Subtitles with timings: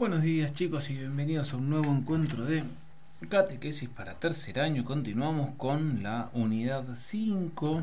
[0.00, 2.64] Buenos días chicos y bienvenidos a un nuevo encuentro de
[3.28, 4.82] catequesis para tercer año.
[4.82, 7.82] Continuamos con la unidad 5.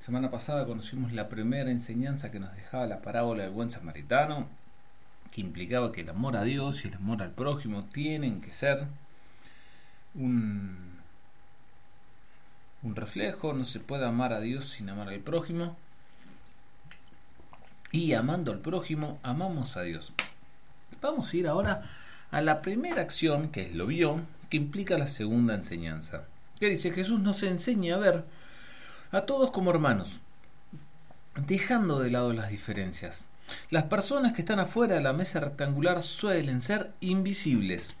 [0.00, 4.48] Semana pasada conocimos la primera enseñanza que nos dejaba la parábola del buen samaritano,
[5.30, 8.88] que implicaba que el amor a Dios y el amor al prójimo tienen que ser
[10.16, 10.98] un,
[12.82, 15.76] un reflejo, no se puede amar a Dios sin amar al prójimo.
[17.92, 20.12] Y amando al prójimo, amamos a Dios.
[21.00, 21.82] Vamos a ir ahora
[22.30, 26.24] a la primera acción, que es lo vio, que implica la segunda enseñanza.
[26.58, 28.24] Que dice, Jesús nos enseña a ver
[29.12, 30.20] a todos como hermanos,
[31.46, 33.24] dejando de lado las diferencias.
[33.70, 37.96] Las personas que están afuera de la mesa rectangular suelen ser invisibles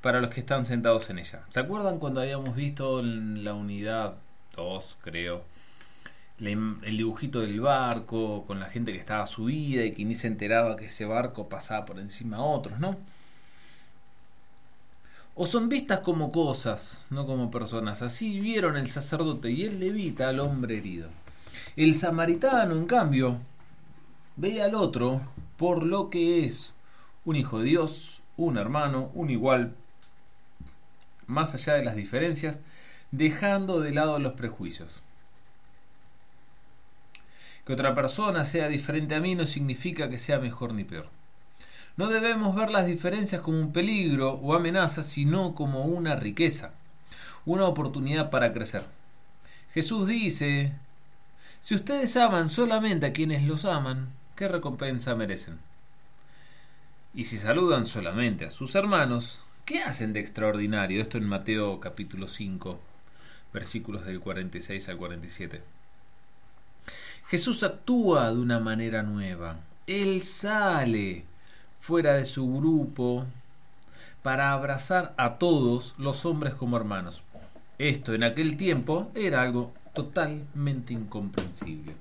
[0.00, 1.42] para los que están sentados en ella.
[1.50, 4.14] ¿Se acuerdan cuando habíamos visto en la unidad
[4.54, 5.44] 2, creo,
[6.38, 10.76] el dibujito del barco con la gente que estaba subida y que ni se enteraba
[10.76, 12.96] que ese barco pasaba por encima a otros, ¿no?
[15.34, 18.02] O son vistas como cosas, no como personas.
[18.02, 21.10] Así vieron el sacerdote y el levita al hombre herido.
[21.76, 23.38] El samaritano, en cambio,
[24.36, 25.20] ve al otro
[25.58, 26.72] por lo que es
[27.26, 29.74] un hijo de Dios, un hermano, un igual,
[31.26, 32.60] más allá de las diferencias,
[33.10, 35.02] dejando de lado los prejuicios.
[37.66, 41.08] Que otra persona sea diferente a mí no significa que sea mejor ni peor.
[41.96, 46.74] No debemos ver las diferencias como un peligro o amenaza, sino como una riqueza,
[47.44, 48.84] una oportunidad para crecer.
[49.74, 50.74] Jesús dice,
[51.60, 55.58] si ustedes aman solamente a quienes los aman, ¿qué recompensa merecen?
[57.14, 61.00] Y si saludan solamente a sus hermanos, ¿qué hacen de extraordinario?
[61.00, 62.78] Esto en Mateo capítulo 5,
[63.52, 65.62] versículos del 46 al 47.
[67.28, 69.56] Jesús actúa de una manera nueva.
[69.88, 71.24] Él sale
[71.76, 73.26] fuera de su grupo
[74.22, 77.22] para abrazar a todos los hombres como hermanos.
[77.78, 81.94] Esto en aquel tiempo era algo totalmente incomprensible.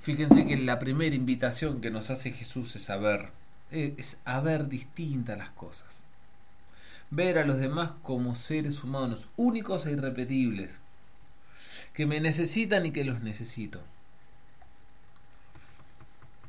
[0.00, 3.30] Fíjense que la primera invitación que nos hace Jesús es a ver,
[3.70, 6.04] es a ver distintas las cosas.
[7.10, 10.78] Ver a los demás como seres humanos únicos e irrepetibles,
[11.92, 13.80] que me necesitan y que los necesito.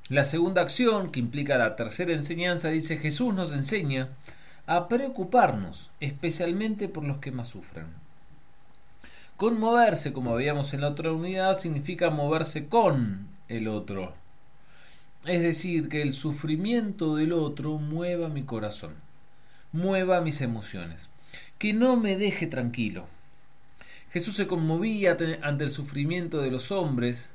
[0.09, 4.09] La segunda acción, que implica la tercera enseñanza, dice Jesús nos enseña
[4.65, 7.85] a preocuparnos especialmente por los que más sufren.
[9.37, 14.13] Conmoverse, como veíamos en la otra unidad, significa moverse con el otro.
[15.25, 18.95] Es decir, que el sufrimiento del otro mueva mi corazón,
[19.71, 21.09] mueva mis emociones,
[21.57, 23.07] que no me deje tranquilo.
[24.11, 27.33] Jesús se conmovía ante el sufrimiento de los hombres,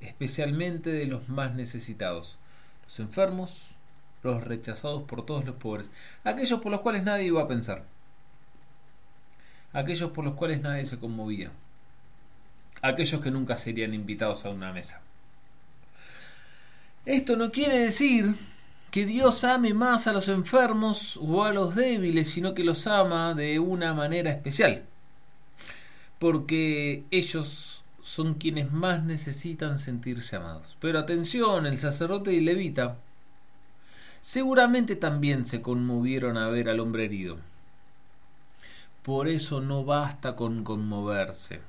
[0.00, 2.38] especialmente de los más necesitados,
[2.84, 3.74] los enfermos,
[4.22, 5.90] los rechazados por todos los pobres,
[6.22, 7.84] aquellos por los cuales nadie iba a pensar,
[9.72, 11.50] aquellos por los cuales nadie se conmovía,
[12.82, 15.02] aquellos que nunca serían invitados a una mesa.
[17.04, 18.32] Esto no quiere decir
[18.92, 23.34] que Dios ame más a los enfermos o a los débiles, sino que los ama
[23.34, 24.84] de una manera especial
[26.18, 30.76] porque ellos son quienes más necesitan sentirse amados.
[30.80, 32.96] Pero atención, el sacerdote y levita
[34.20, 37.38] seguramente también se conmovieron a ver al hombre herido.
[39.02, 41.60] Por eso no basta con conmoverse.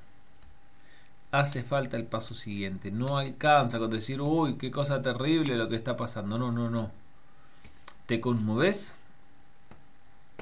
[1.32, 2.90] Hace falta el paso siguiente.
[2.90, 6.38] No alcanza con decir, uy, qué cosa terrible lo que está pasando.
[6.38, 6.92] No, no, no.
[8.08, 8.96] ¿Te conmoves?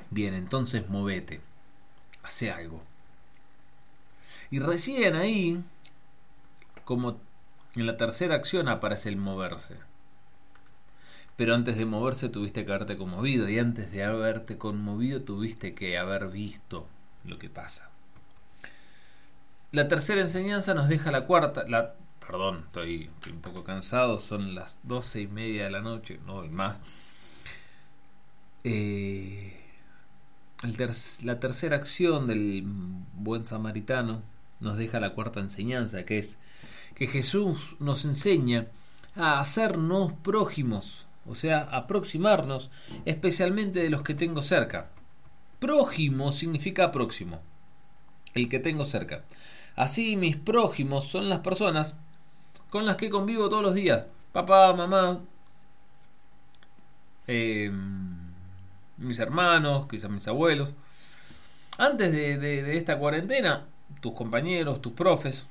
[0.09, 1.41] Bien, entonces movete.
[2.23, 2.81] Hace algo.
[4.51, 5.61] Y recién ahí,
[6.83, 7.19] como
[7.75, 9.75] en la tercera acción, aparece el moverse.
[11.35, 15.97] Pero antes de moverse tuviste que haberte conmovido y antes de haberte conmovido tuviste que
[15.97, 16.87] haber visto
[17.25, 17.89] lo que pasa.
[19.71, 21.95] La tercera enseñanza nos deja la cuarta, la,
[22.25, 26.49] perdón, estoy, un poco cansado, son las doce y media de la noche, no hay
[26.49, 26.79] más.
[28.63, 29.59] Eh,
[31.23, 32.63] la tercera acción del
[33.13, 34.23] buen samaritano
[34.59, 36.39] nos deja la cuarta enseñanza, que es
[36.95, 38.67] que Jesús nos enseña
[39.15, 42.71] a hacernos prójimos, o sea, aproximarnos
[43.05, 44.91] especialmente de los que tengo cerca.
[45.59, 47.41] Prójimo significa próximo,
[48.33, 49.23] el que tengo cerca.
[49.75, 51.97] Así mis prójimos son las personas
[52.69, 54.05] con las que convivo todos los días.
[54.31, 55.21] Papá, mamá,
[57.27, 58.33] em,
[58.97, 60.73] mis hermanos, quizás mis abuelos.
[61.77, 63.65] Antes de esta cuarentena
[64.01, 65.49] tus compañeros, tus profes.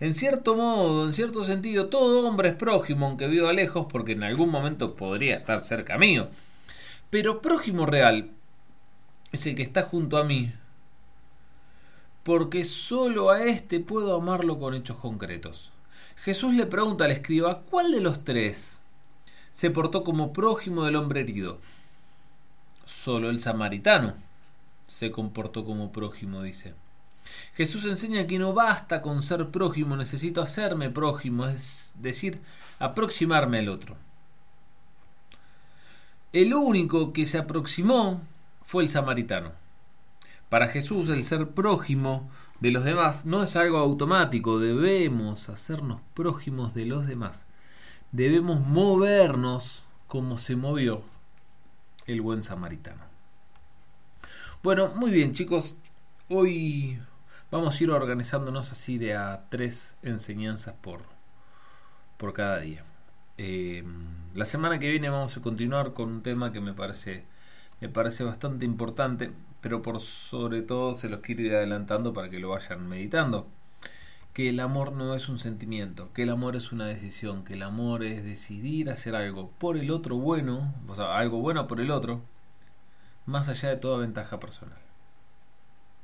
[0.00, 4.24] En cierto modo, en cierto sentido, todo hombre es prójimo, aunque viva lejos, porque en
[4.24, 6.28] algún momento podría estar cerca mío.
[7.10, 8.30] Pero prójimo real
[9.32, 10.52] es el que está junto a mí,
[12.24, 15.70] porque solo a éste puedo amarlo con hechos concretos.
[16.16, 18.84] Jesús le pregunta al escriba, ¿cuál de los tres
[19.52, 21.58] se portó como prójimo del hombre herido?
[22.84, 24.14] Solo el samaritano
[24.86, 26.74] se comportó como prójimo, dice.
[27.54, 32.40] Jesús enseña que no basta con ser prójimo, necesito hacerme prójimo, es decir,
[32.78, 33.96] aproximarme al otro.
[36.32, 38.20] El único que se aproximó
[38.64, 39.52] fue el samaritano.
[40.48, 42.28] Para Jesús el ser prójimo
[42.60, 47.46] de los demás no es algo automático, debemos hacernos prójimos de los demás.
[48.12, 51.02] Debemos movernos como se movió
[52.06, 53.13] el buen samaritano.
[54.64, 55.76] Bueno, muy bien chicos,
[56.30, 56.98] hoy
[57.50, 61.02] vamos a ir organizándonos así de a tres enseñanzas por,
[62.16, 62.82] por cada día.
[63.36, 63.84] Eh,
[64.34, 67.24] la semana que viene vamos a continuar con un tema que me parece,
[67.82, 72.38] me parece bastante importante, pero por sobre todo se los quiero ir adelantando para que
[72.38, 73.46] lo vayan meditando.
[74.32, 77.64] Que el amor no es un sentimiento, que el amor es una decisión, que el
[77.64, 81.90] amor es decidir hacer algo por el otro bueno, o sea, algo bueno por el
[81.90, 82.22] otro,
[83.26, 84.78] más allá de toda ventaja personal.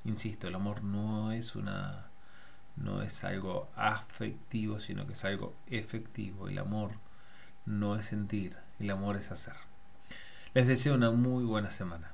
[0.05, 2.11] Insisto, el amor no es una
[2.77, 6.49] no es algo afectivo, sino que es algo efectivo.
[6.49, 6.93] El amor
[7.67, 9.55] no es sentir, el amor es hacer.
[10.55, 12.13] Les deseo una muy buena semana.